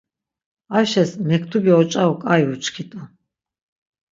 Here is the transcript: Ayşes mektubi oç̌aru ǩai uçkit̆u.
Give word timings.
Ayşes 0.75 1.11
mektubi 1.27 1.71
oç̌aru 1.79 2.15
ǩai 2.21 2.43
uçkit̆u. 2.53 3.01